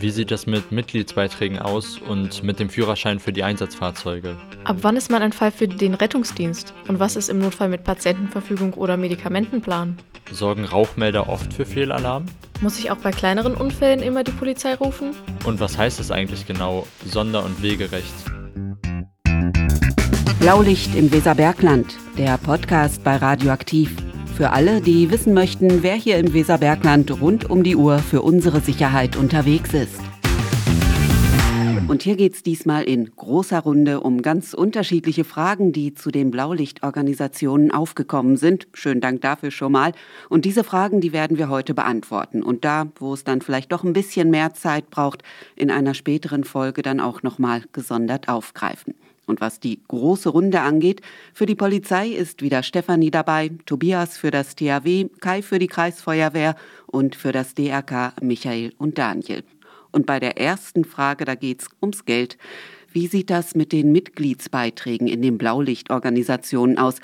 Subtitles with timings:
[0.00, 4.34] Wie sieht es mit Mitgliedsbeiträgen aus und mit dem Führerschein für die Einsatzfahrzeuge?
[4.64, 6.72] Ab wann ist man ein Fall für den Rettungsdienst?
[6.88, 9.98] Und was ist im Notfall mit Patientenverfügung oder Medikamentenplan?
[10.32, 12.24] Sorgen Rauchmelder oft für Fehlalarm?
[12.62, 15.10] Muss ich auch bei kleineren Unfällen immer die Polizei rufen?
[15.44, 18.14] Und was heißt es eigentlich genau, Sonder- und Wegerecht?
[20.40, 23.94] Blaulicht im Weserbergland, der Podcast bei Radioaktiv.
[24.36, 28.60] Für alle, die wissen möchten, wer hier im Weserbergland rund um die Uhr für unsere
[28.60, 30.00] Sicherheit unterwegs ist.
[31.90, 36.30] Und hier geht es diesmal in großer Runde um ganz unterschiedliche Fragen, die zu den
[36.30, 38.68] Blaulichtorganisationen aufgekommen sind.
[38.74, 39.92] Schönen Dank dafür schon mal.
[40.28, 42.44] Und diese Fragen, die werden wir heute beantworten.
[42.44, 45.24] Und da, wo es dann vielleicht doch ein bisschen mehr Zeit braucht,
[45.56, 48.94] in einer späteren Folge dann auch nochmal gesondert aufgreifen.
[49.26, 51.02] Und was die große Runde angeht,
[51.32, 56.56] für die Polizei ist wieder Stefanie dabei, Tobias für das THW, Kai für die Kreisfeuerwehr
[56.86, 59.44] und für das DRK Michael und Daniel.
[59.92, 62.38] Und bei der ersten Frage, da geht's ums Geld.
[62.92, 66.96] Wie sieht das mit den Mitgliedsbeiträgen in den Blaulichtorganisationen aus?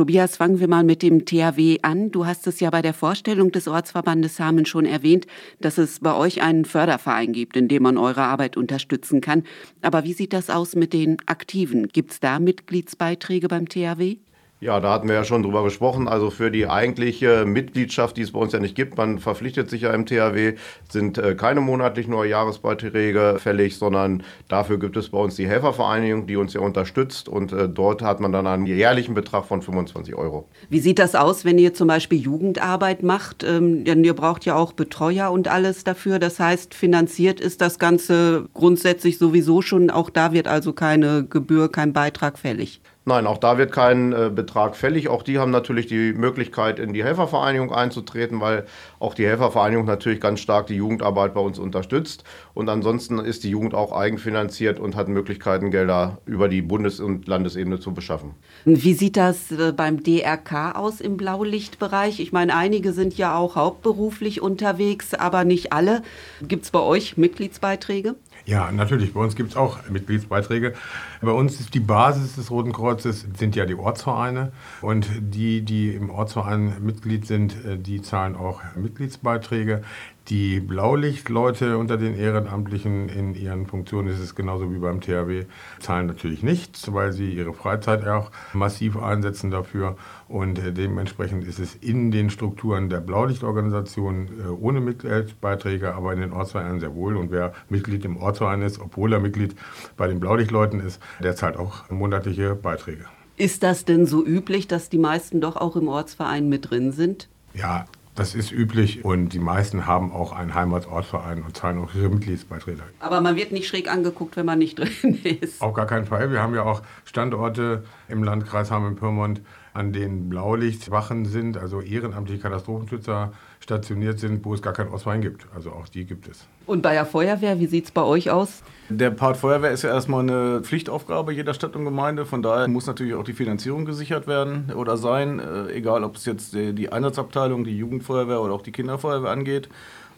[0.00, 2.10] Tobias, fangen wir mal mit dem THW an.
[2.10, 5.26] Du hast es ja bei der Vorstellung des Ortsverbandes Hameln schon erwähnt,
[5.60, 9.42] dass es bei euch einen Förderverein gibt, in dem man eure Arbeit unterstützen kann.
[9.82, 11.88] Aber wie sieht das aus mit den Aktiven?
[11.88, 14.16] Gibt es da Mitgliedsbeiträge beim THW?
[14.62, 16.06] Ja, da hatten wir ja schon drüber gesprochen.
[16.06, 19.82] Also für die eigentliche Mitgliedschaft, die es bei uns ja nicht gibt, man verpflichtet sich
[19.82, 20.54] ja im THW,
[20.90, 26.26] sind äh, keine monatlichen oder Jahresbeiträge fällig, sondern dafür gibt es bei uns die Helfervereinigung,
[26.26, 30.14] die uns ja unterstützt und äh, dort hat man dann einen jährlichen Betrag von 25
[30.14, 30.46] Euro.
[30.68, 33.42] Wie sieht das aus, wenn ihr zum Beispiel Jugendarbeit macht?
[33.42, 36.18] Ähm, denn ihr braucht ja auch Betreuer und alles dafür.
[36.18, 39.88] Das heißt, finanziert ist das Ganze grundsätzlich sowieso schon.
[39.88, 42.82] Auch da wird also keine Gebühr, kein Beitrag fällig.
[43.10, 45.08] Nein, auch da wird kein äh, Betrag fällig.
[45.08, 48.66] Auch die haben natürlich die Möglichkeit, in die Helfervereinigung einzutreten, weil
[49.00, 52.22] auch die Helfervereinigung natürlich ganz stark die Jugendarbeit bei uns unterstützt.
[52.54, 57.26] Und ansonsten ist die Jugend auch eigenfinanziert und hat Möglichkeiten, Gelder über die Bundes- und
[57.26, 58.36] Landesebene zu beschaffen.
[58.64, 62.20] Wie sieht das äh, beim DRK aus im Blaulichtbereich?
[62.20, 66.02] Ich meine, einige sind ja auch hauptberuflich unterwegs, aber nicht alle.
[66.42, 68.14] Gibt es bei euch Mitgliedsbeiträge?
[68.46, 69.12] Ja, natürlich.
[69.12, 70.74] Bei uns gibt es auch Mitgliedsbeiträge.
[71.20, 74.52] Bei uns ist die Basis des Roten Kreuzes sind ja die Ortsvereine.
[74.80, 79.82] Und die, die im Ortsverein Mitglied sind, äh, die zahlen auch Mitgliedsbeiträge.
[80.28, 85.46] Die Blaulichtleute unter den Ehrenamtlichen in ihren Funktionen ist es genauso wie beim THW,
[85.80, 89.96] zahlen natürlich nichts, weil sie ihre Freizeit auch massiv einsetzen dafür.
[90.30, 96.20] Und äh, dementsprechend ist es in den Strukturen der Blaulichtorganisation äh, ohne Mitgliedsbeiträge, aber in
[96.20, 97.16] den Ortsvereinen sehr wohl.
[97.16, 99.56] Und wer Mitglied im Ortsverein ist, obwohl er Mitglied
[99.96, 103.06] bei den Blaulichtleuten ist, der zahlt auch monatliche Beiträge.
[103.38, 107.28] Ist das denn so üblich, dass die meisten doch auch im Ortsverein mit drin sind?
[107.52, 112.08] Ja, das ist üblich und die meisten haben auch einen Heimatsortverein und zahlen auch ihre
[112.08, 112.82] Mitgliedsbeiträge.
[113.00, 115.60] Aber man wird nicht schräg angeguckt, wenn man nicht drin ist.
[115.60, 116.30] Auf gar keinen Fall.
[116.30, 119.40] Wir haben ja auch Standorte im Landkreis Hameln-Pyrmont,
[119.72, 125.46] an denen Blaulichtwachen sind, also ehrenamtliche Katastrophenschützer stationiert sind, wo es gar keinen Ortsverein gibt.
[125.54, 126.46] Also auch die gibt es.
[126.66, 128.62] Und bei der Feuerwehr, wie sieht es bei euch aus?
[128.88, 132.26] Der Part Feuerwehr ist ja erstmal eine Pflichtaufgabe jeder Stadt und Gemeinde.
[132.26, 136.24] Von daher muss natürlich auch die Finanzierung gesichert werden oder sein, äh, egal ob es
[136.24, 139.68] jetzt die Einsatzabteilung, die Jugendfeuerwehr oder auch die Kinderfeuerwehr angeht.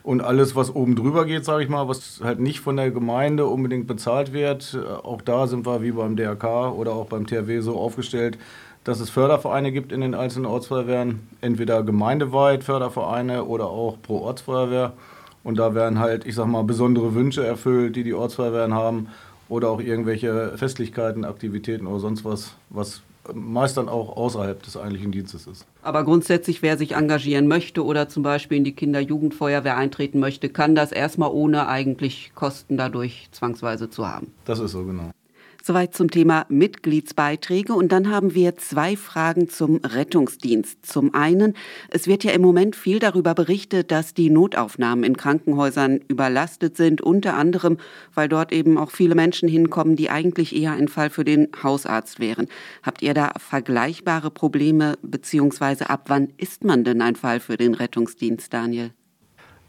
[0.02, 3.46] Und alles, was oben drüber geht, sage ich mal, was halt nicht von der Gemeinde
[3.46, 7.60] unbedingt bezahlt wird, äh, auch da sind wir wie beim DRK oder auch beim THW
[7.60, 8.38] so aufgestellt,
[8.84, 14.92] dass es Fördervereine gibt in den einzelnen Ortsfeuerwehren, entweder gemeindeweit Fördervereine oder auch pro Ortsfeuerwehr.
[15.44, 19.08] Und da werden halt, ich sag mal, besondere Wünsche erfüllt, die die Ortsfeuerwehren haben
[19.48, 23.02] oder auch irgendwelche Festlichkeiten, Aktivitäten oder sonst was, was
[23.34, 25.66] meist dann auch außerhalb des eigentlichen Dienstes ist.
[25.82, 30.74] Aber grundsätzlich, wer sich engagieren möchte oder zum Beispiel in die Kinder-Jugendfeuerwehr eintreten möchte, kann
[30.74, 34.32] das erstmal ohne eigentlich Kosten dadurch zwangsweise zu haben.
[34.44, 35.10] Das ist so, genau.
[35.64, 37.72] Soweit zum Thema Mitgliedsbeiträge.
[37.72, 40.84] Und dann haben wir zwei Fragen zum Rettungsdienst.
[40.84, 41.54] Zum einen,
[41.88, 47.00] es wird ja im Moment viel darüber berichtet, dass die Notaufnahmen in Krankenhäusern überlastet sind,
[47.00, 47.78] unter anderem,
[48.12, 52.18] weil dort eben auch viele Menschen hinkommen, die eigentlich eher ein Fall für den Hausarzt
[52.18, 52.48] wären.
[52.82, 57.74] Habt ihr da vergleichbare Probleme, beziehungsweise ab wann ist man denn ein Fall für den
[57.74, 58.90] Rettungsdienst, Daniel?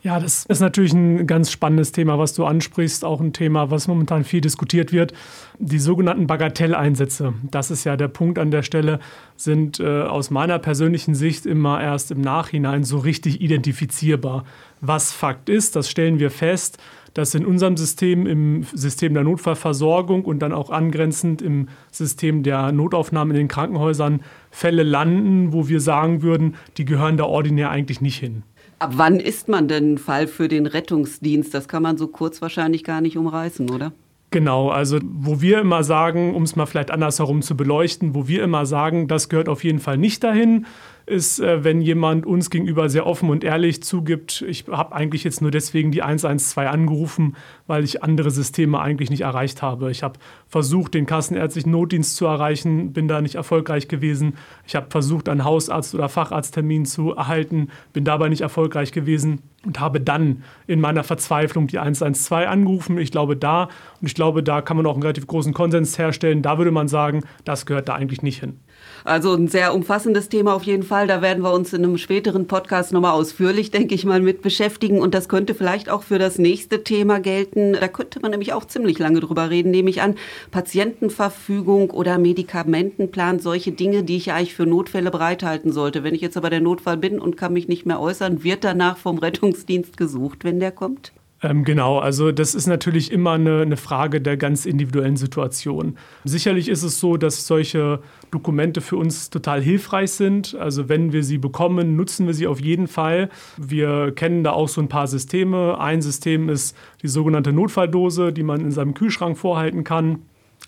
[0.03, 3.05] Ja, das ist natürlich ein ganz spannendes Thema, was du ansprichst.
[3.05, 5.13] Auch ein Thema, was momentan viel diskutiert wird.
[5.59, 7.33] Die sogenannten Bagatelleinsätze.
[7.49, 8.99] Das ist ja der Punkt an der Stelle,
[9.37, 14.43] sind äh, aus meiner persönlichen Sicht immer erst im Nachhinein so richtig identifizierbar.
[14.81, 16.79] Was Fakt ist, das stellen wir fest,
[17.13, 22.73] dass in unserem System, im System der Notfallversorgung und dann auch angrenzend im System der
[22.73, 24.19] Notaufnahme in den Krankenhäusern
[24.51, 28.43] Fälle landen, wo wir sagen würden, die gehören da ordinär eigentlich nicht hin.
[28.83, 31.53] Ab wann ist man denn ein Fall für den Rettungsdienst?
[31.53, 33.93] Das kann man so kurz wahrscheinlich gar nicht umreißen, oder?
[34.29, 38.43] Genau, also wo wir immer sagen, um es mal vielleicht andersherum zu beleuchten, wo wir
[38.43, 40.65] immer sagen, das gehört auf jeden Fall nicht dahin,
[41.05, 45.41] ist, äh, wenn jemand uns gegenüber sehr offen und ehrlich zugibt, ich habe eigentlich jetzt
[45.41, 47.35] nur deswegen die 112 angerufen,
[47.67, 49.91] weil ich andere Systeme eigentlich nicht erreicht habe.
[49.91, 54.35] Ich habe versucht, den kassenärztlichen Notdienst zu erreichen, bin da nicht erfolgreich gewesen.
[54.65, 59.79] Ich habe versucht, einen Hausarzt- oder Facharzttermin zu erhalten, bin dabei nicht erfolgreich gewesen und
[59.79, 62.97] habe dann in meiner Verzweiflung die 112 angerufen.
[62.97, 66.41] Ich glaube da, und ich glaube, da kann man auch einen relativ großen Konsens herstellen,
[66.41, 68.59] da würde man sagen, das gehört da eigentlich nicht hin.
[69.05, 71.07] Also ein sehr umfassendes Thema auf jeden Fall.
[71.07, 75.01] Da werden wir uns in einem späteren Podcast nochmal ausführlich, denke ich mal, mit beschäftigen.
[75.01, 77.73] Und das könnte vielleicht auch für das nächste Thema gelten.
[77.73, 80.15] Da könnte man nämlich auch ziemlich lange drüber reden, nehme ich an.
[80.51, 86.03] Patientenverfügung oder Medikamentenplan, solche Dinge, die ich eigentlich für Notfälle bereithalten sollte.
[86.03, 88.97] Wenn ich jetzt aber der Notfall bin und kann mich nicht mehr äußern, wird danach
[88.97, 91.11] vom Rettungsdienst gesucht, wenn der kommt?
[91.43, 95.97] Ähm, genau, also das ist natürlich immer eine, eine, Frage der ganz individuellen Situation.
[96.23, 97.99] Sicherlich ist es so, dass solche
[98.31, 100.55] Dokumente für uns total hilfreich sind.
[100.55, 103.29] Also wenn wir sie bekommen, nutzen wir sie auf jeden Fall.
[103.57, 105.77] Wir kennen da auch so ein paar Systeme.
[105.79, 110.19] Ein System ist die sogenannte Notfalldose, die man in seinem Kühlschrank vorhalten kann.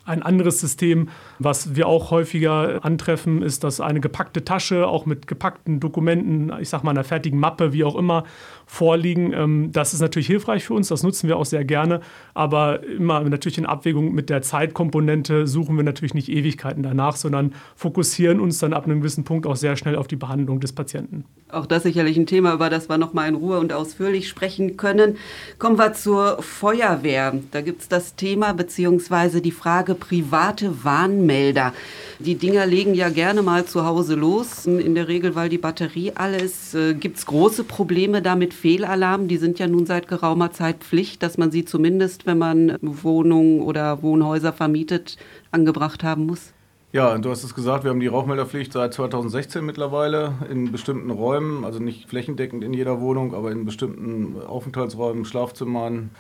[0.03, 5.25] Ein anderes System, was wir auch häufiger antreffen, ist, dass eine gepackte Tasche auch mit
[5.25, 8.23] gepackten Dokumenten, ich sag mal einer fertigen Mappe, wie auch immer,
[8.65, 9.33] vorliegen.
[9.33, 12.01] Ähm, das ist natürlich hilfreich für uns, das nutzen wir auch sehr gerne,
[12.33, 17.53] aber immer natürlich in Abwägung mit der Zeitkomponente suchen wir natürlich nicht Ewigkeiten danach, sondern
[17.75, 21.25] fokussieren uns dann ab einem gewissen Punkt auch sehr schnell auf die Behandlung des Patienten.
[21.51, 24.77] Auch das sicherlich ein Thema, über das wir noch mal in Ruhe und ausführlich sprechen
[24.77, 25.17] können.
[25.59, 27.35] Kommen wir zur Feuerwehr.
[27.51, 29.41] Da gibt es das Thema bzw.
[29.41, 31.73] die Frage private Warnmelder.
[32.19, 36.13] Die Dinger legen ja gerne mal zu Hause los, in der Regel, weil die Batterie
[36.15, 36.73] alles.
[36.73, 39.27] Äh, gibt es große Probleme damit Fehlalarm?
[39.27, 43.61] Die sind ja nun seit geraumer Zeit Pflicht, dass man sie zumindest, wenn man Wohnungen
[43.61, 45.17] oder Wohnhäuser vermietet,
[45.51, 46.53] angebracht haben muss.
[46.91, 51.65] Ja, du hast es gesagt, wir haben die Rauchmelderpflicht seit 2016 mittlerweile in bestimmten Räumen,
[51.65, 56.11] also nicht flächendeckend in jeder Wohnung, aber in bestimmten Aufenthaltsräumen, Schlafzimmern,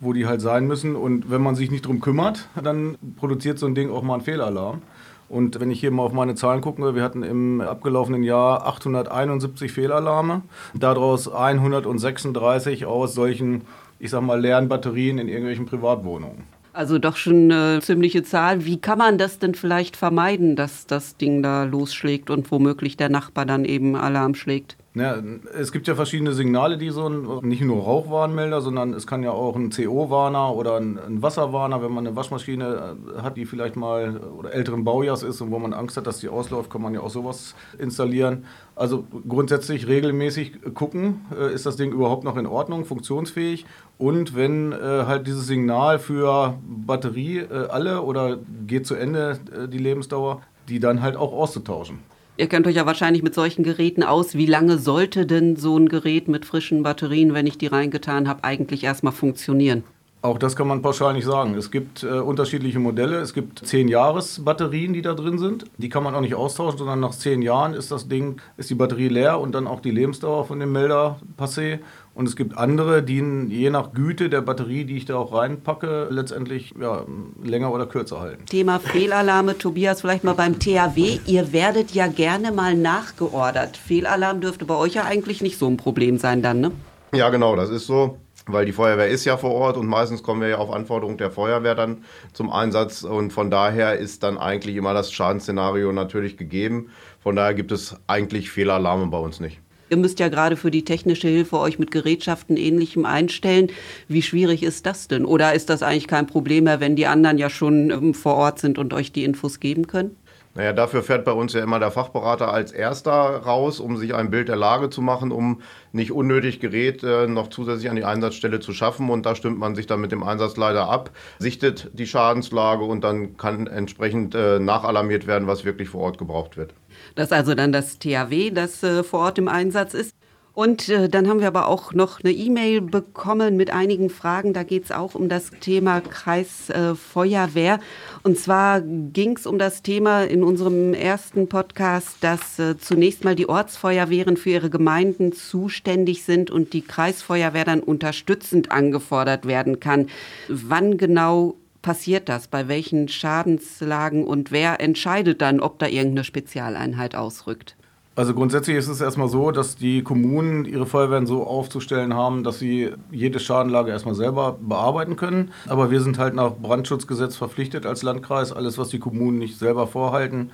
[0.00, 0.96] wo die halt sein müssen.
[0.96, 4.22] Und wenn man sich nicht drum kümmert, dann produziert so ein Ding auch mal einen
[4.22, 4.82] Fehlalarm.
[5.28, 9.70] Und wenn ich hier mal auf meine Zahlen gucke, wir hatten im abgelaufenen Jahr 871
[9.70, 10.42] Fehlalarme,
[10.74, 13.62] daraus 136 aus solchen,
[13.98, 16.44] ich sag mal, leeren Batterien in irgendwelchen Privatwohnungen.
[16.72, 18.64] Also doch schon eine ziemliche Zahl.
[18.64, 23.08] Wie kann man das denn vielleicht vermeiden, dass das Ding da losschlägt und womöglich der
[23.08, 24.77] Nachbar dann eben Alarm schlägt?
[24.94, 25.22] Ja,
[25.56, 29.30] es gibt ja verschiedene Signale, die so ein, nicht nur Rauchwarnmelder, sondern es kann ja
[29.30, 33.76] auch ein CO-Warner oder ein, ein, Wasserwarner, wenn man eine Waschmaschine äh, hat, die vielleicht
[33.76, 36.94] mal oder älteren Baujahrs ist und wo man Angst hat, dass die ausläuft, kann man
[36.94, 38.46] ja auch sowas installieren.
[38.74, 43.66] Also grundsätzlich regelmäßig gucken, äh, ist das Ding überhaupt noch in Ordnung, funktionsfähig
[43.98, 44.76] und wenn äh,
[45.06, 49.38] halt dieses Signal für Batterie alle oder geht zu Ende
[49.70, 51.98] die Lebensdauer, die dann halt auch auszutauschen.
[52.38, 54.36] Ihr kennt euch ja wahrscheinlich mit solchen Geräten aus.
[54.36, 58.44] Wie lange sollte denn so ein Gerät mit frischen Batterien, wenn ich die reingetan habe,
[58.44, 59.82] eigentlich erstmal funktionieren?
[60.22, 61.56] Auch das kann man pauschal nicht sagen.
[61.56, 63.16] Es gibt äh, unterschiedliche Modelle.
[63.16, 65.64] Es gibt 10 Jahres Batterien, die da drin sind.
[65.78, 68.76] Die kann man auch nicht austauschen, sondern nach 10 Jahren ist das Ding, ist die
[68.76, 71.80] Batterie leer und dann auch die Lebensdauer von dem Melder passé.
[72.18, 76.08] Und es gibt andere, die je nach Güte der Batterie, die ich da auch reinpacke,
[76.10, 77.04] letztendlich ja,
[77.44, 78.44] länger oder kürzer halten.
[78.46, 81.20] Thema Fehlalarme, Tobias, vielleicht mal beim THW.
[81.26, 83.76] Ihr werdet ja gerne mal nachgeordert.
[83.76, 86.72] Fehlalarm dürfte bei euch ja eigentlich nicht so ein Problem sein dann, ne?
[87.14, 88.18] Ja, genau, das ist so
[88.50, 91.30] weil die Feuerwehr ist ja vor Ort und meistens kommen wir ja auf Anforderung der
[91.30, 96.88] Feuerwehr dann zum Einsatz und von daher ist dann eigentlich immer das Schadensszenario natürlich gegeben.
[97.20, 99.60] Von daher gibt es eigentlich Fehlalarme bei uns nicht.
[99.90, 103.68] Ihr müsst ja gerade für die technische Hilfe euch mit Gerätschaften ähnlichem einstellen.
[104.06, 105.24] Wie schwierig ist das denn?
[105.24, 108.58] Oder ist das eigentlich kein Problem mehr, wenn die anderen ja schon ähm, vor Ort
[108.58, 110.16] sind und euch die Infos geben können?
[110.54, 114.30] Naja, dafür fährt bei uns ja immer der Fachberater als erster raus, um sich ein
[114.30, 118.58] Bild der Lage zu machen, um nicht unnötig Gerät äh, noch zusätzlich an die Einsatzstelle
[118.58, 119.08] zu schaffen.
[119.08, 123.36] Und da stimmt man sich dann mit dem Einsatzleiter ab, sichtet die Schadenslage und dann
[123.36, 126.74] kann entsprechend äh, nachalarmiert werden, was wirklich vor Ort gebraucht wird.
[127.18, 130.14] Das ist also dann das THW, das äh, vor Ort im Einsatz ist.
[130.54, 134.52] Und äh, dann haben wir aber auch noch eine E-Mail bekommen mit einigen Fragen.
[134.52, 137.74] Da geht es auch um das Thema Kreisfeuerwehr.
[137.74, 137.78] Äh,
[138.22, 143.34] und zwar ging es um das Thema in unserem ersten Podcast, dass äh, zunächst mal
[143.34, 150.06] die Ortsfeuerwehren für ihre Gemeinden zuständig sind und die Kreisfeuerwehr dann unterstützend angefordert werden kann.
[150.46, 151.56] Wann genau
[151.88, 152.48] passiert das?
[152.48, 157.76] Bei welchen Schadenslagen und wer entscheidet dann, ob da irgendeine Spezialeinheit ausrückt?
[158.14, 162.58] Also grundsätzlich ist es erstmal so, dass die Kommunen ihre Feuerwehren so aufzustellen haben, dass
[162.58, 165.50] sie jede Schadenlage erstmal selber bearbeiten können.
[165.66, 169.86] Aber wir sind halt nach Brandschutzgesetz verpflichtet als Landkreis, alles, was die Kommunen nicht selber
[169.86, 170.50] vorhalten,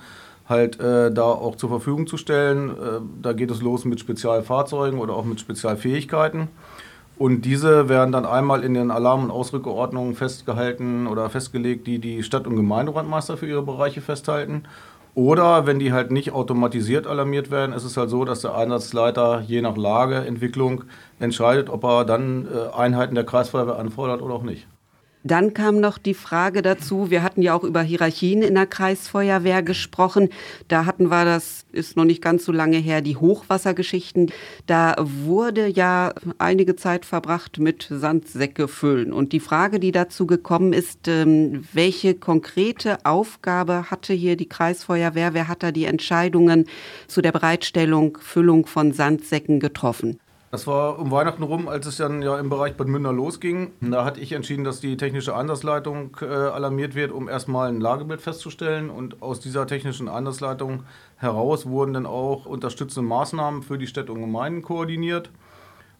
[0.47, 2.69] halt äh, da auch zur Verfügung zu stellen.
[2.69, 2.73] Äh,
[3.21, 6.47] da geht es los mit Spezialfahrzeugen oder auch mit Spezialfähigkeiten.
[7.17, 12.23] Und diese werden dann einmal in den Alarm- und Ausrückeordnungen festgehalten oder festgelegt, die die
[12.23, 14.63] Stadt- und Gemeindebrandmeister für ihre Bereiche festhalten.
[15.13, 19.39] Oder wenn die halt nicht automatisiert alarmiert werden, ist es halt so, dass der Einsatzleiter
[19.47, 20.83] je nach Lageentwicklung
[21.19, 24.67] entscheidet, ob er dann äh, Einheiten der Kreisfeuerwehr anfordert oder auch nicht.
[25.25, 29.63] Dann kam noch die Frage dazu, wir hatten ja auch über Hierarchien in der Kreisfeuerwehr
[29.63, 30.29] gesprochen.
[30.67, 34.31] Da hatten wir, das ist noch nicht ganz so lange her, die Hochwassergeschichten.
[34.67, 39.11] Da wurde ja einige Zeit verbracht mit Sandsäcke füllen.
[39.11, 45.33] Und die Frage, die dazu gekommen ist, ähm, welche konkrete Aufgabe hatte hier die Kreisfeuerwehr?
[45.33, 46.65] Wer hat da die Entscheidungen
[47.07, 50.19] zu der Bereitstellung, Füllung von Sandsäcken getroffen?
[50.55, 53.73] Das war um Weihnachten rum, als es dann ja im Bereich Bad Münder losging.
[53.81, 58.21] Da hatte ich entschieden, dass die technische Einsatzleitung äh, alarmiert wird, um erstmal ein Lagebild
[58.21, 58.89] festzustellen.
[58.89, 60.83] Und aus dieser technischen Einsatzleitung
[61.17, 65.29] heraus wurden dann auch unterstützende Maßnahmen für die Städte und Gemeinden koordiniert.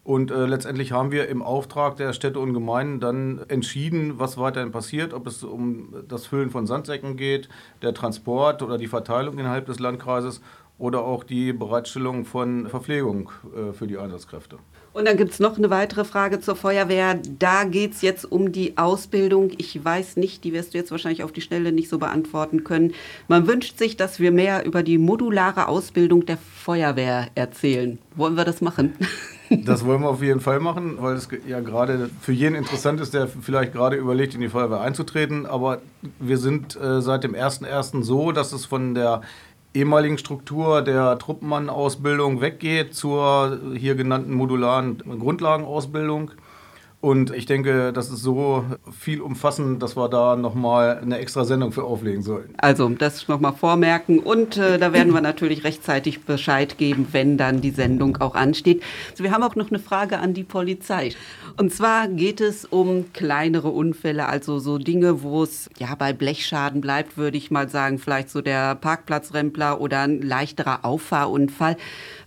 [0.05, 4.71] Und äh, letztendlich haben wir im Auftrag der Städte und Gemeinden dann entschieden, was weiterhin
[4.71, 7.49] passiert, ob es um das Füllen von Sandsäcken geht,
[7.81, 10.41] der Transport oder die Verteilung innerhalb des Landkreises
[10.77, 14.57] oder auch die Bereitstellung von Verpflegung äh, für die Einsatzkräfte.
[14.95, 17.19] Und dann gibt es noch eine weitere Frage zur Feuerwehr.
[17.37, 19.51] Da geht es jetzt um die Ausbildung.
[19.57, 22.93] Ich weiß nicht, die wirst du jetzt wahrscheinlich auf die Schnelle nicht so beantworten können.
[23.27, 27.99] Man wünscht sich, dass wir mehr über die modulare Ausbildung der Feuerwehr erzählen.
[28.15, 28.93] Wollen wir das machen?
[29.63, 33.13] Das wollen wir auf jeden Fall machen, weil es ja gerade für jeden interessant ist,
[33.13, 35.45] der vielleicht gerade überlegt, in die Feuerwehr einzutreten.
[35.45, 35.81] Aber
[36.19, 38.01] wir sind äh, seit dem 1.1.
[38.01, 39.21] so, dass es von der
[39.75, 46.31] ehemaligen Struktur der Truppenmann-Ausbildung weggeht zur hier genannten modularen Grundlagenausbildung.
[47.05, 51.71] Und ich denke, das ist so viel umfassend, dass wir da nochmal eine extra Sendung
[51.71, 52.55] für auflegen sollten.
[52.57, 57.61] Also das nochmal vormerken und äh, da werden wir natürlich rechtzeitig Bescheid geben, wenn dann
[57.61, 58.81] die Sendung auch ansteht.
[59.11, 61.11] Also wir haben auch noch eine Frage an die Polizei.
[61.57, 66.81] Und zwar geht es um kleinere Unfälle, also so Dinge, wo es ja bei Blechschaden
[66.81, 71.77] bleibt, würde ich mal sagen, vielleicht so der Parkplatzrempler oder ein leichterer Auffahrunfall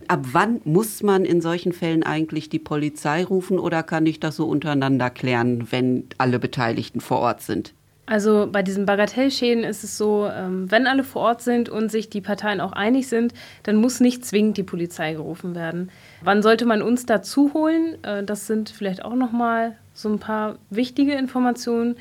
[0.09, 4.35] ab wann muss man in solchen Fällen eigentlich die Polizei rufen oder kann ich das
[4.35, 7.73] so untereinander klären, wenn alle Beteiligten vor Ort sind?
[8.07, 12.09] Also bei diesen Bagatellschäden ist es so, ähm, wenn alle vor Ort sind und sich
[12.09, 15.91] die Parteien auch einig sind, dann muss nicht zwingend die Polizei gerufen werden.
[16.23, 18.03] Wann sollte man uns dazu holen?
[18.03, 21.97] Äh, das sind vielleicht auch noch mal so ein paar wichtige Informationen.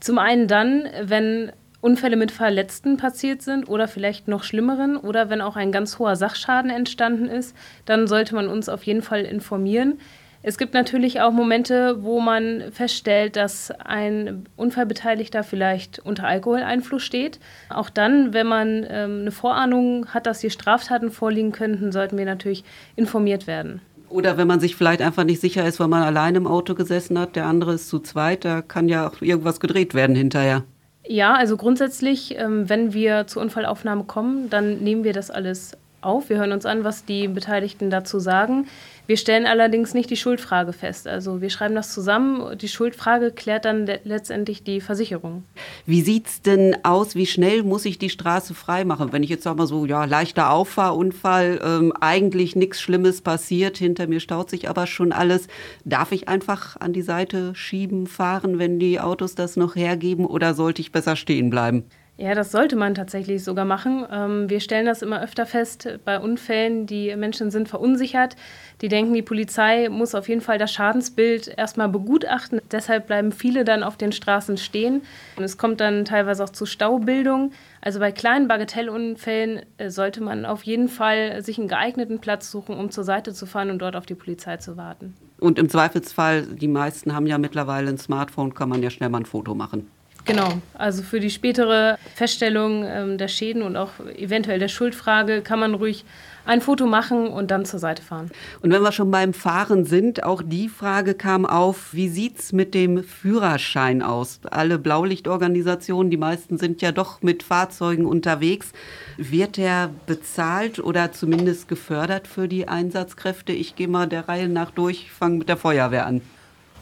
[0.00, 5.40] Zum einen dann, wenn Unfälle mit Verletzten passiert sind oder vielleicht noch schlimmeren oder wenn
[5.40, 7.56] auch ein ganz hoher Sachschaden entstanden ist,
[7.86, 9.98] dann sollte man uns auf jeden Fall informieren.
[10.42, 17.38] Es gibt natürlich auch Momente, wo man feststellt, dass ein Unfallbeteiligter vielleicht unter Alkoholeinfluss steht.
[17.68, 22.24] Auch dann, wenn man ähm, eine Vorahnung hat, dass hier Straftaten vorliegen könnten, sollten wir
[22.24, 22.64] natürlich
[22.96, 23.82] informiert werden.
[24.08, 27.18] Oder wenn man sich vielleicht einfach nicht sicher ist, weil man allein im Auto gesessen
[27.18, 30.64] hat, der andere ist zu zweit, da kann ja auch irgendwas gedreht werden hinterher.
[31.10, 36.28] Ja, also grundsätzlich, ähm, wenn wir zur Unfallaufnahme kommen, dann nehmen wir das alles auf.
[36.28, 38.66] Wir hören uns an, was die Beteiligten dazu sagen.
[39.10, 41.08] Wir stellen allerdings nicht die Schuldfrage fest.
[41.08, 42.56] Also wir schreiben das zusammen.
[42.56, 45.42] Die Schuldfrage klärt dann letztendlich die Versicherung.
[45.84, 47.16] Wie sieht es denn aus?
[47.16, 49.12] Wie schnell muss ich die Straße freimachen?
[49.12, 54.06] Wenn ich jetzt sage mal so, ja, leichter Auffahrunfall, ähm, eigentlich nichts Schlimmes passiert, hinter
[54.06, 55.48] mir staut sich aber schon alles.
[55.84, 60.54] Darf ich einfach an die Seite schieben, fahren, wenn die Autos das noch hergeben oder
[60.54, 61.84] sollte ich besser stehen bleiben?
[62.20, 64.04] Ja, das sollte man tatsächlich sogar machen.
[64.12, 66.84] Ähm, wir stellen das immer öfter fest bei Unfällen.
[66.84, 68.36] Die Menschen sind verunsichert.
[68.82, 72.60] Die denken, die Polizei muss auf jeden Fall das Schadensbild erstmal begutachten.
[72.70, 75.00] Deshalb bleiben viele dann auf den Straßen stehen.
[75.36, 77.52] Und es kommt dann teilweise auch zu Staubildung.
[77.80, 82.76] Also bei kleinen Bagatellunfällen äh, sollte man auf jeden Fall sich einen geeigneten Platz suchen,
[82.76, 85.14] um zur Seite zu fahren und dort auf die Polizei zu warten.
[85.38, 89.20] Und im Zweifelsfall, die meisten haben ja mittlerweile ein Smartphone, kann man ja schnell mal
[89.20, 89.88] ein Foto machen.
[90.24, 95.58] Genau, also für die spätere Feststellung ähm, der Schäden und auch eventuell der Schuldfrage kann
[95.58, 96.04] man ruhig
[96.46, 98.30] ein Foto machen und dann zur Seite fahren.
[98.60, 102.52] Und wenn wir schon beim Fahren sind, auch die Frage kam auf, wie sieht es
[102.52, 104.40] mit dem Führerschein aus?
[104.50, 108.72] Alle Blaulichtorganisationen, die meisten sind ja doch mit Fahrzeugen unterwegs.
[109.16, 113.52] Wird der bezahlt oder zumindest gefördert für die Einsatzkräfte?
[113.52, 116.20] Ich gehe mal der Reihe nach durch, fange mit der Feuerwehr an.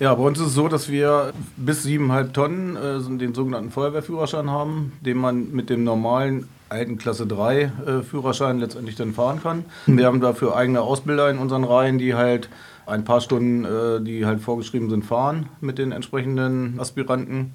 [0.00, 4.48] Ja, bei uns ist es so, dass wir bis 7,5 Tonnen äh, den sogenannten Feuerwehrführerschein
[4.48, 9.64] haben, den man mit dem normalen alten Klasse 3 äh, Führerschein letztendlich dann fahren kann.
[9.86, 12.48] Wir haben dafür eigene Ausbilder in unseren Reihen, die halt
[12.86, 17.54] ein paar Stunden, äh, die halt vorgeschrieben sind, fahren mit den entsprechenden Aspiranten.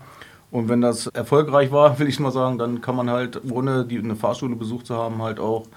[0.52, 4.00] Und wenn das erfolgreich war, will ich mal sagen, dann kann man halt, ohne die,
[4.00, 5.68] eine Fahrschule besucht zu haben, halt auch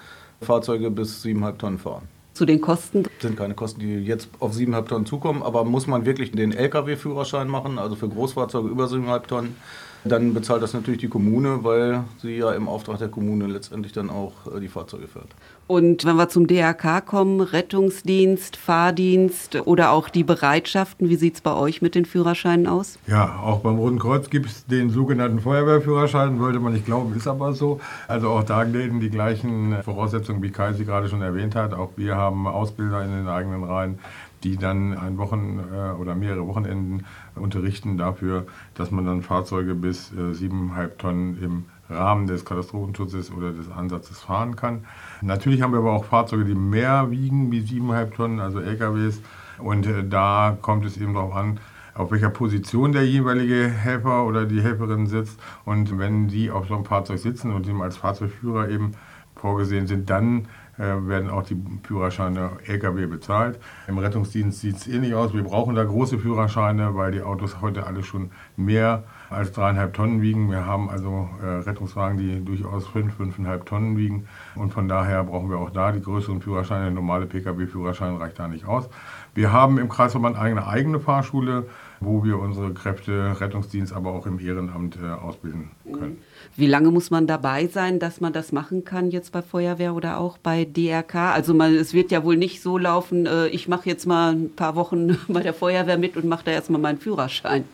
[0.41, 2.16] Fahrzeuge bis 7,5 Tonnen fahren.
[2.37, 3.01] Zu den Kosten?
[3.01, 6.51] Das sind keine Kosten, die jetzt auf 7,5 Tonnen zukommen, aber muss man wirklich den
[6.51, 9.55] Lkw-Führerschein machen, also für Großfahrzeuge über 7,5 Tonnen,
[10.03, 14.11] dann bezahlt das natürlich die Kommune, weil sie ja im Auftrag der Kommune letztendlich dann
[14.11, 15.29] auch äh, die Fahrzeuge fährt.
[15.67, 21.41] Und wenn wir zum DRK kommen, Rettungsdienst, Fahrdienst oder auch die Bereitschaften, wie sieht es
[21.41, 22.97] bei euch mit den Führerscheinen aus?
[23.05, 27.27] Ja, auch beim Roten Kreuz gibt es den sogenannten Feuerwehrführerschein, wollte man nicht glauben, ist
[27.27, 27.81] aber so.
[28.07, 31.73] Also auch da gelten die gleichen Voraussetzungen, wie Kai sie gerade schon erwähnt hat.
[31.73, 33.99] Auch wir haben Ausbilder in den eigenen Reihen,
[34.45, 37.05] die dann ein Wochen äh, oder mehrere Wochenenden
[37.35, 38.45] unterrichten dafür,
[38.75, 44.21] dass man dann Fahrzeuge bis äh, 7,5 Tonnen im Rahmen des Katastrophenschutzes oder des Ansatzes
[44.21, 44.85] fahren kann.
[45.21, 49.21] Natürlich haben wir aber auch Fahrzeuge, die mehr wiegen wie 7,5 Tonnen, also LKWs.
[49.59, 51.59] Und äh, da kommt es eben darauf an,
[51.95, 55.39] auf welcher Position der jeweilige Helfer oder die Helferin sitzt.
[55.65, 58.91] Und wenn die auf so einem Fahrzeug sitzen und ihm als Fahrzeugführer eben
[59.35, 63.59] vorgesehen sind, dann äh, werden auch die Führerscheine Lkw bezahlt.
[63.87, 65.33] Im Rettungsdienst sieht es ähnlich aus.
[65.33, 70.21] Wir brauchen da große Führerscheine, weil die Autos heute alle schon mehr als dreieinhalb Tonnen
[70.21, 70.49] wiegen.
[70.49, 74.27] Wir haben also äh, Rettungswagen, die durchaus fünf, fünfeinhalb Tonnen wiegen.
[74.55, 76.85] Und von daher brauchen wir auch da die größeren Führerscheine.
[76.85, 78.89] Der normale Pkw-Führerschein reicht da nicht aus.
[79.33, 81.67] Wir haben im Kreisverband eine eigene Fahrschule,
[81.99, 86.17] wo wir unsere Kräfte, Rettungsdienst, aber auch im Ehrenamt äh, ausbilden können.
[86.55, 90.19] Wie lange muss man dabei sein, dass man das machen kann, jetzt bei Feuerwehr oder
[90.19, 91.33] auch bei DRK?
[91.33, 94.55] Also man, es wird ja wohl nicht so laufen, äh, ich mache jetzt mal ein
[94.55, 97.65] paar Wochen bei der Feuerwehr mit und mache da erstmal meinen Führerschein.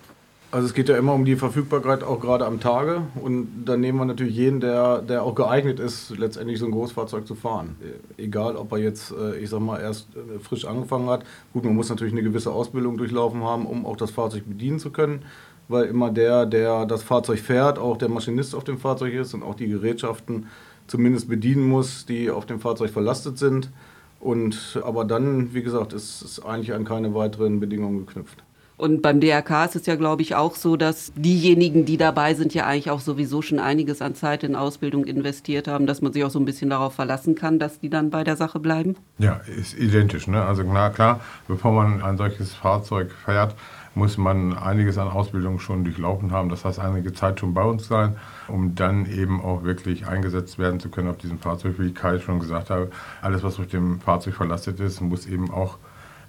[0.54, 3.98] Also es geht ja immer um die Verfügbarkeit auch gerade am Tage und dann nehmen
[3.98, 7.76] wir natürlich jeden, der, der auch geeignet ist, letztendlich so ein Großfahrzeug zu fahren.
[8.18, 11.26] Egal, ob er jetzt, äh, ich sag mal, erst äh, frisch angefangen hat.
[11.54, 14.92] Gut, man muss natürlich eine gewisse Ausbildung durchlaufen haben, um auch das Fahrzeug bedienen zu
[14.92, 15.24] können,
[15.70, 19.42] weil immer der, der das Fahrzeug fährt, auch der Maschinist auf dem Fahrzeug ist und
[19.42, 20.46] auch die Gerätschaften
[20.86, 23.72] zumindest bedienen muss, die auf dem Fahrzeug verlastet sind.
[24.20, 28.44] Und aber dann, wie gesagt, ist es eigentlich an keine weiteren Bedingungen geknüpft.
[28.76, 32.54] Und beim DRK ist es ja, glaube ich, auch so, dass diejenigen, die dabei sind,
[32.54, 36.24] ja eigentlich auch sowieso schon einiges an Zeit in Ausbildung investiert haben, dass man sich
[36.24, 38.96] auch so ein bisschen darauf verlassen kann, dass die dann bei der Sache bleiben.
[39.20, 40.28] Ja, ist identisch.
[40.28, 40.44] Ne?
[40.44, 43.56] Also na klar, bevor man ein solches Fahrzeug fährt,
[43.96, 46.50] muss man einiges an Ausbildung schon durchlaufen haben.
[46.50, 48.16] Das heißt, einige Zeit schon bei uns sein,
[48.48, 51.76] um dann eben auch wirklich eingesetzt werden zu können auf diesem Fahrzeug.
[51.78, 52.90] Wie Kai schon gesagt hat,
[53.22, 55.78] alles, was durch dem Fahrzeug verlastet ist, muss eben auch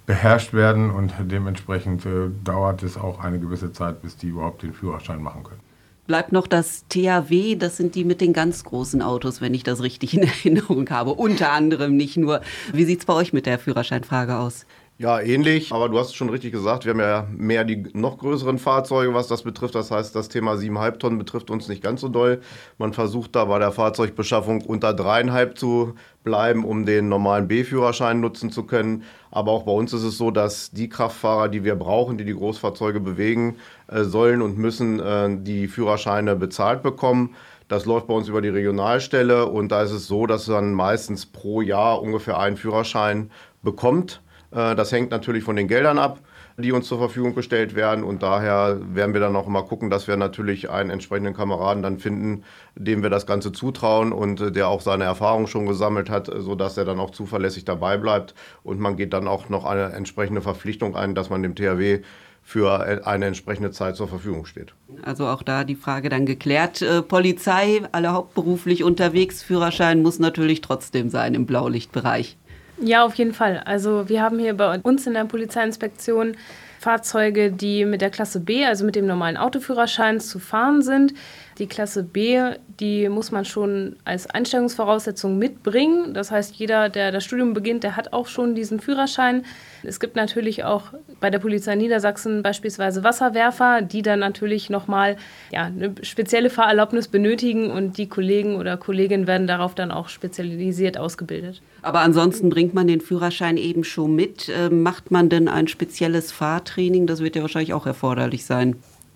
[0.05, 4.73] beherrscht werden und dementsprechend äh, dauert es auch eine gewisse Zeit, bis die überhaupt den
[4.73, 5.59] Führerschein machen können.
[6.07, 9.81] Bleibt noch das THW, das sind die mit den ganz großen Autos, wenn ich das
[9.81, 11.13] richtig in Erinnerung habe.
[11.15, 12.41] Unter anderem nicht nur.
[12.71, 14.67] Wie sieht es bei euch mit der Führerscheinfrage aus?
[14.97, 18.17] Ja, ähnlich, aber du hast es schon richtig gesagt, wir haben ja mehr die noch
[18.17, 19.75] größeren Fahrzeuge, was das betrifft.
[19.75, 22.39] Das heißt, das Thema 7,5 Tonnen betrifft uns nicht ganz so doll.
[22.77, 28.51] Man versucht da bei der Fahrzeugbeschaffung unter 3,5 zu bleiben, um den normalen B-Führerschein nutzen
[28.51, 29.03] zu können.
[29.31, 32.33] Aber auch bei uns ist es so, dass die Kraftfahrer, die wir brauchen, die die
[32.33, 37.35] Großfahrzeuge bewegen, äh, sollen und müssen äh, die Führerscheine bezahlt bekommen.
[37.67, 41.25] Das läuft bei uns über die Regionalstelle und da ist es so, dass man meistens
[41.25, 43.29] pro Jahr ungefähr einen Führerschein
[43.61, 44.21] bekommt.
[44.55, 46.19] Äh, das hängt natürlich von den Geldern ab,
[46.57, 48.03] die uns zur Verfügung gestellt werden.
[48.03, 51.99] Und daher werden wir dann auch immer gucken, dass wir natürlich einen entsprechenden Kameraden dann
[51.99, 52.43] finden,
[52.75, 56.77] dem wir das Ganze zutrauen und äh, der auch seine Erfahrung schon gesammelt hat, sodass
[56.77, 58.33] er dann auch zuverlässig dabei bleibt.
[58.63, 62.01] Und man geht dann auch noch eine entsprechende Verpflichtung ein, dass man dem THW
[62.47, 64.75] für eine entsprechende Zeit zur Verfügung steht.
[65.01, 66.79] Also auch da die Frage dann geklärt.
[66.83, 72.37] Äh, Polizei, alle hauptberuflich unterwegs, Führerschein muss natürlich trotzdem sein im Blaulichtbereich.
[72.77, 73.61] Ja, auf jeden Fall.
[73.65, 76.35] Also wir haben hier bei uns in der Polizeiinspektion
[76.79, 81.13] Fahrzeuge, die mit der Klasse B, also mit dem normalen Autoführerschein zu fahren sind.
[81.57, 82.41] Die Klasse B,
[82.81, 86.13] die muss man schon als Einstellungsvoraussetzung mitbringen.
[86.13, 89.45] Das heißt, jeder, der das Studium beginnt, der hat auch schon diesen Führerschein.
[89.83, 90.91] Es gibt natürlich auch
[91.21, 95.15] bei der Polizei Niedersachsen beispielsweise Wasserwerfer, die dann natürlich nochmal
[95.51, 100.97] ja, eine spezielle Fahrerlaubnis benötigen und die Kollegen oder Kolleginnen werden darauf dann auch spezialisiert
[100.97, 101.61] ausgebildet.
[101.81, 104.49] Aber ansonsten bringt man den Führerschein eben schon mit.
[104.49, 107.07] Ähm, macht man denn ein spezielles Fahrtraining?
[107.07, 108.75] Das wird ja wahrscheinlich auch erforderlich sein.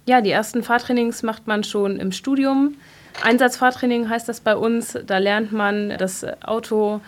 [0.09, 2.73] Ja, die ersten Fahrtrainings macht man schon im Studium.
[3.21, 4.97] Einsatzfahrtraining heißt das bei uns.
[5.05, 7.01] Da lernt man das Auto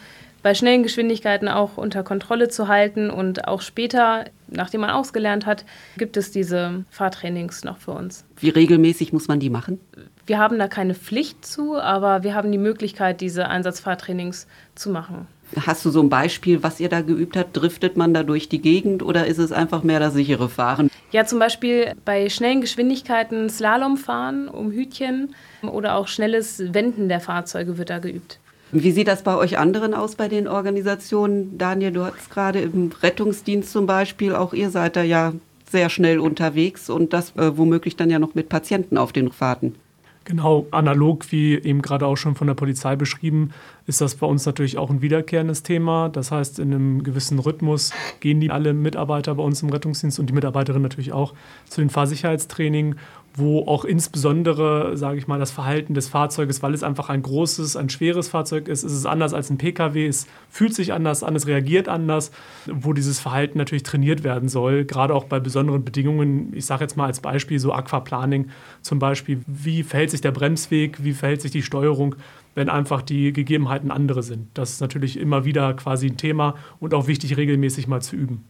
[0.44, 3.10] bei schnellen Geschwindigkeiten auch unter Kontrolle zu halten.
[3.10, 5.66] Und auch später, nachdem man ausgelernt hat,
[5.98, 8.24] gibt es diese Fahrtrainings noch für uns.
[8.38, 9.80] Wie regelmäßig muss man die machen?
[10.28, 15.26] Wir haben da keine Pflicht zu, aber wir haben die Möglichkeit, diese Einsatzfahrtrainings zu machen.
[15.66, 17.58] Hast du so ein Beispiel, was ihr da geübt habt?
[17.58, 20.92] Driftet man da durch die Gegend oder ist es einfach mehr das sichere Fahren?
[21.12, 27.20] Ja, zum Beispiel bei schnellen Geschwindigkeiten Slalom fahren um Hütchen oder auch schnelles Wenden der
[27.20, 28.40] Fahrzeuge wird da geübt.
[28.72, 31.58] Wie sieht das bei euch anderen aus, bei den Organisationen?
[31.58, 35.34] Daniel, du hast gerade im Rettungsdienst zum Beispiel, auch ihr seid da ja
[35.70, 39.76] sehr schnell unterwegs und das äh, womöglich dann ja noch mit Patienten auf den Fahrten.
[40.24, 43.52] Genau, analog wie eben gerade auch schon von der Polizei beschrieben,
[43.92, 46.08] ist das bei uns natürlich auch ein wiederkehrendes Thema.
[46.08, 50.28] Das heißt, in einem gewissen Rhythmus gehen die alle Mitarbeiter bei uns im Rettungsdienst und
[50.28, 51.34] die Mitarbeiterin natürlich auch
[51.68, 52.96] zu den Fahrsicherheitstraining
[53.34, 57.78] wo auch insbesondere, sage ich mal, das Verhalten des Fahrzeuges, weil es einfach ein großes,
[57.78, 61.36] ein schweres Fahrzeug ist, ist es anders als ein Pkw, es fühlt sich anders an,
[61.36, 62.32] es reagiert anders,
[62.68, 66.52] wo dieses Verhalten natürlich trainiert werden soll, gerade auch bei besonderen Bedingungen.
[66.54, 68.50] Ich sage jetzt mal als Beispiel so Aquaplaning
[68.82, 72.16] zum Beispiel, wie verhält sich der Bremsweg, wie verhält sich die Steuerung,
[72.54, 74.48] wenn einfach die Gegebenheiten andere sind.
[74.56, 78.44] Das ist natürlich immer wieder quasi ein Thema und auch wichtig, regelmäßig mal zu üben.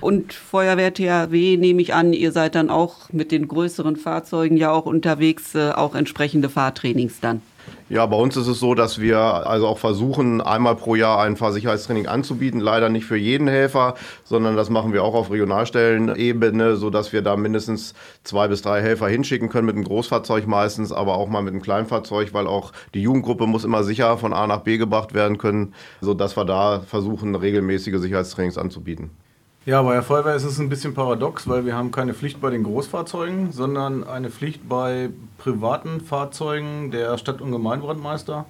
[0.00, 4.70] Und Feuerwehr THW nehme ich an, ihr seid dann auch mit den größeren Fahrzeugen ja
[4.70, 7.42] auch unterwegs, äh, auch entsprechende Fahrtrainings dann.
[7.90, 11.36] Ja, bei uns ist es so, dass wir also auch versuchen, einmal pro Jahr ein
[11.36, 12.60] Fahrsicherheitstraining anzubieten.
[12.60, 17.36] Leider nicht für jeden Helfer, sondern das machen wir auch auf Regionalstellenebene, sodass wir da
[17.36, 21.54] mindestens zwei bis drei Helfer hinschicken können mit einem Großfahrzeug meistens, aber auch mal mit
[21.54, 25.38] einem Kleinfahrzeug, weil auch die Jugendgruppe muss immer sicher von A nach B gebracht werden
[25.38, 29.10] können, sodass wir da versuchen, regelmäßige Sicherheitstrainings anzubieten.
[29.68, 32.48] Ja, bei der Feuerwehr ist es ein bisschen paradox, weil wir haben keine Pflicht bei
[32.48, 38.46] den Großfahrzeugen, sondern eine Pflicht bei privaten Fahrzeugen der Stadt- und Gemeindebrandmeister,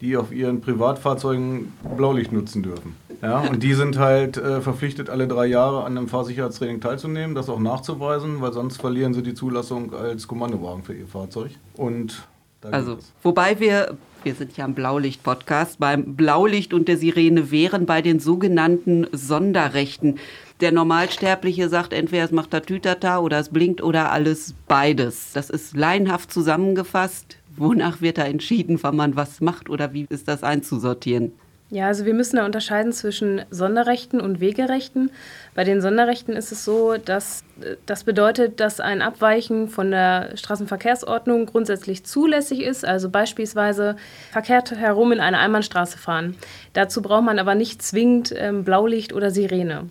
[0.00, 2.96] die auf ihren Privatfahrzeugen Blaulicht nutzen dürfen.
[3.20, 7.50] Ja, und die sind halt äh, verpflichtet, alle drei Jahre an einem Fahrsicherheitstraining teilzunehmen, das
[7.50, 11.50] auch nachzuweisen, weil sonst verlieren sie die Zulassung als Kommandowagen für ihr Fahrzeug.
[11.74, 12.26] Und
[12.62, 18.02] also, wobei wir wir sind ja im Blaulicht-Podcast, beim Blaulicht und der Sirene wären bei
[18.02, 20.18] den sogenannten Sonderrechten.
[20.62, 25.32] Der Normalsterbliche sagt entweder es macht da Tütata oder es blinkt oder alles beides.
[25.32, 27.36] Das ist laienhaft zusammengefasst.
[27.56, 31.32] Wonach wird da entschieden, wann man was macht oder wie ist das einzusortieren?
[31.70, 35.10] Ja, also wir müssen da unterscheiden zwischen Sonderrechten und Wegerechten.
[35.56, 37.42] Bei den Sonderrechten ist es so, dass
[37.86, 42.84] das bedeutet, dass ein Abweichen von der Straßenverkehrsordnung grundsätzlich zulässig ist.
[42.84, 43.96] Also beispielsweise
[44.30, 46.36] verkehrt herum in eine Einbahnstraße fahren.
[46.72, 49.88] Dazu braucht man aber nicht zwingend ähm, Blaulicht oder Sirene.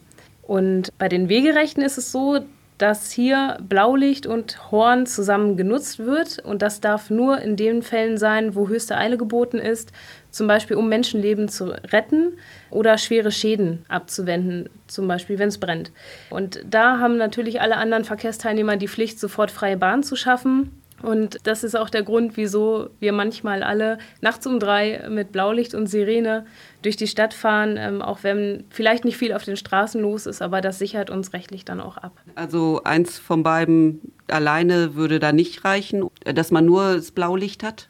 [0.52, 2.42] Und bei den Wegerechten ist es so,
[2.78, 6.40] dass hier Blaulicht und Horn zusammen genutzt wird.
[6.40, 9.94] Und das darf nur in den Fällen sein, wo höchste Eile geboten ist,
[10.30, 12.34] zum Beispiel um Menschenleben zu retten
[12.70, 15.94] oder schwere Schäden abzuwenden, zum Beispiel wenn es brennt.
[16.30, 20.81] Und da haben natürlich alle anderen Verkehrsteilnehmer die Pflicht, sofort freie Bahn zu schaffen.
[21.02, 25.74] Und das ist auch der Grund, wieso wir manchmal alle nachts um drei mit Blaulicht
[25.74, 26.46] und Sirene
[26.82, 30.42] durch die Stadt fahren, ähm, auch wenn vielleicht nicht viel auf den Straßen los ist,
[30.42, 32.14] aber das sichert uns rechtlich dann auch ab.
[32.36, 37.88] Also eins von beiden alleine würde da nicht reichen, dass man nur das Blaulicht hat?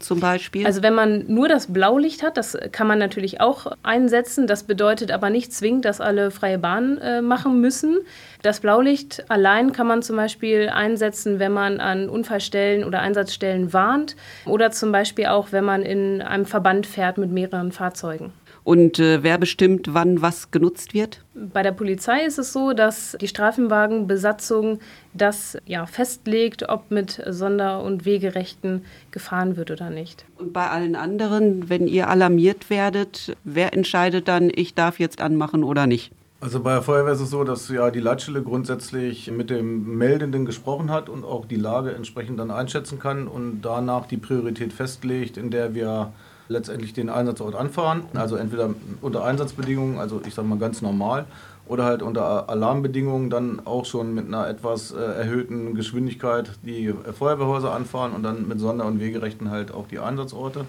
[0.00, 0.66] Zum Beispiel?
[0.66, 4.46] Also wenn man nur das Blaulicht hat, das kann man natürlich auch einsetzen.
[4.46, 7.98] Das bedeutet aber nicht zwingend, dass alle freie Bahn äh, machen müssen.
[8.42, 14.16] Das Blaulicht allein kann man zum Beispiel einsetzen, wenn man an Unfallstellen oder Einsatzstellen warnt
[14.46, 18.32] oder zum Beispiel auch, wenn man in einem Verband fährt mit mehreren Fahrzeugen.
[18.62, 21.24] Und äh, wer bestimmt, wann was genutzt wird?
[21.34, 24.80] Bei der Polizei ist es so, dass die Streifenwagenbesatzung
[25.14, 30.24] das ja, festlegt, ob mit Sonder- und Wegerechten gefahren wird oder nicht.
[30.38, 35.64] Und bei allen anderen, wenn ihr alarmiert werdet, wer entscheidet dann, ich darf jetzt anmachen
[35.64, 36.12] oder nicht?
[36.42, 40.46] Also bei der Feuerwehr ist es so, dass ja die Leitstelle grundsätzlich mit dem Meldenden
[40.46, 45.36] gesprochen hat und auch die Lage entsprechend dann einschätzen kann und danach die Priorität festlegt,
[45.36, 46.14] in der wir
[46.50, 48.02] letztendlich den Einsatzort anfahren.
[48.14, 51.24] Also entweder unter Einsatzbedingungen, also ich sage mal ganz normal,
[51.66, 57.72] oder halt unter Alarmbedingungen dann auch schon mit einer etwas äh, erhöhten Geschwindigkeit die Feuerwehrhäuser
[57.72, 60.66] anfahren und dann mit Sonder- und Wegerechten halt auch die Einsatzorte.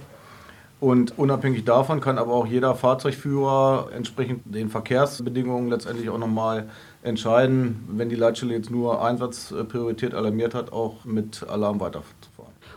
[0.80, 6.70] Und unabhängig davon kann aber auch jeder Fahrzeugführer entsprechend den Verkehrsbedingungen letztendlich auch nochmal
[7.04, 12.31] entscheiden, wenn die Leitstelle jetzt nur Einsatzpriorität alarmiert hat, auch mit Alarm weiterzufahren.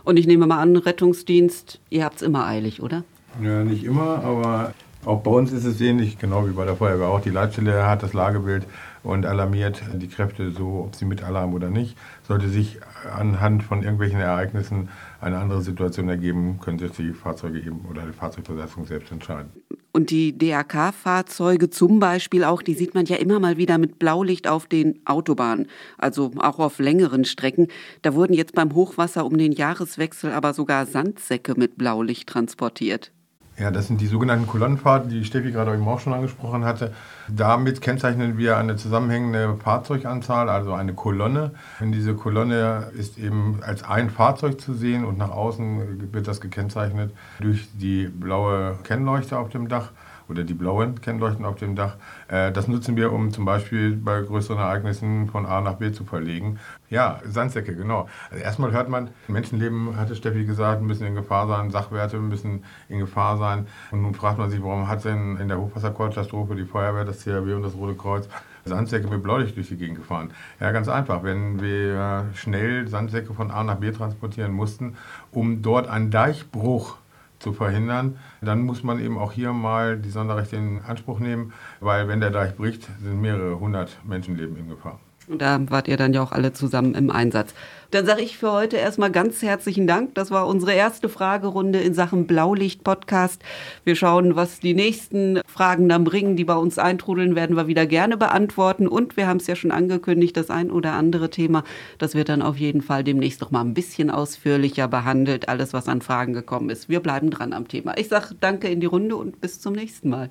[0.05, 3.03] Und ich nehme mal an, Rettungsdienst, ihr habt es immer eilig, oder?
[3.41, 7.07] Ja, nicht immer, aber auch bei uns ist es ähnlich, genau wie bei der Feuerwehr.
[7.07, 8.65] Auch die Leitstelle hat das Lagebild
[9.03, 11.97] und alarmiert die Kräfte so, ob sie mit Alarm oder nicht.
[12.27, 12.79] Sollte sich
[13.15, 14.89] anhand von irgendwelchen Ereignissen
[15.21, 19.49] eine andere Situation ergeben, können sich die Fahrzeuge eben oder die Fahrzeugbesatzung selbst entscheiden.
[19.95, 24.45] Und die DRK-Fahrzeuge zum Beispiel auch, die sieht man ja immer mal wieder mit Blaulicht
[24.45, 27.69] auf den Autobahnen, also auch auf längeren Strecken.
[28.01, 33.13] Da wurden jetzt beim Hochwasser um den Jahreswechsel aber sogar Sandsäcke mit Blaulicht transportiert.
[33.57, 36.93] Ja, das sind die sogenannten Kolonnenfahrten, die Steffi gerade eben auch schon angesprochen hatte.
[37.29, 41.51] Damit kennzeichnen wir eine zusammenhängende Fahrzeuganzahl, also eine Kolonne.
[41.79, 46.41] Und diese Kolonne ist eben als ein Fahrzeug zu sehen und nach außen wird das
[46.41, 49.91] gekennzeichnet durch die blaue Kennleuchte auf dem Dach
[50.29, 51.95] oder die blauen Kennleuchten auf dem Dach.
[52.27, 56.03] Äh, das nutzen wir, um zum Beispiel bei größeren Ereignissen von A nach B zu
[56.03, 56.59] verlegen.
[56.89, 58.07] Ja, Sandsäcke, genau.
[58.29, 62.99] Also erstmal hört man, Menschenleben, hatte Steffi gesagt, müssen in Gefahr sein, Sachwerte müssen in
[62.99, 63.67] Gefahr sein.
[63.91, 67.53] Und nun fragt man sich, warum hat denn in der Hochwasserkatastrophe die Feuerwehr, das CRW
[67.53, 68.29] und das Rote Kreuz
[68.65, 70.31] Sandsäcke mit Blaulicht durch die Gegend gefahren?
[70.59, 71.23] Ja, ganz einfach.
[71.23, 74.95] Wenn wir schnell Sandsäcke von A nach B transportieren mussten,
[75.31, 76.97] um dort einen Deichbruch
[77.39, 82.07] zu verhindern, dann muss man eben auch hier mal die Sonderrechte in Anspruch nehmen, weil
[82.07, 84.99] wenn der Deich bricht, sind mehrere hundert Menschenleben in Gefahr.
[85.27, 87.53] Und da wart ihr dann ja auch alle zusammen im Einsatz.
[87.91, 90.15] Dann sage ich für heute erstmal ganz herzlichen Dank.
[90.15, 93.41] Das war unsere erste Fragerunde in Sachen Blaulicht-Podcast.
[93.83, 97.85] Wir schauen, was die nächsten Fragen dann bringen, die bei uns eintrudeln, werden wir wieder
[97.85, 98.87] gerne beantworten.
[98.87, 101.63] Und wir haben es ja schon angekündigt, das ein oder andere Thema,
[101.97, 105.47] das wird dann auf jeden Fall demnächst noch mal ein bisschen ausführlicher behandelt.
[105.47, 106.89] Alles, was an Fragen gekommen ist.
[106.89, 107.97] Wir bleiben dran am Thema.
[107.97, 110.29] Ich sage danke in die Runde und bis zum nächsten Mal.